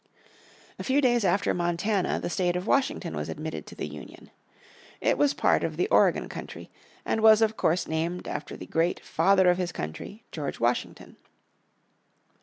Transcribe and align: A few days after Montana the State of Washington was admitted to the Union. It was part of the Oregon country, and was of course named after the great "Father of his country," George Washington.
A 0.79 0.83
few 0.83 0.99
days 0.99 1.23
after 1.23 1.53
Montana 1.53 2.19
the 2.19 2.27
State 2.31 2.55
of 2.55 2.65
Washington 2.65 3.15
was 3.15 3.29
admitted 3.29 3.67
to 3.67 3.75
the 3.75 3.85
Union. 3.85 4.31
It 4.99 5.15
was 5.15 5.35
part 5.35 5.63
of 5.63 5.77
the 5.77 5.87
Oregon 5.89 6.27
country, 6.27 6.71
and 7.05 7.21
was 7.21 7.39
of 7.43 7.55
course 7.55 7.87
named 7.87 8.27
after 8.27 8.57
the 8.57 8.65
great 8.65 9.05
"Father 9.05 9.47
of 9.47 9.59
his 9.59 9.71
country," 9.71 10.23
George 10.31 10.59
Washington. 10.59 11.17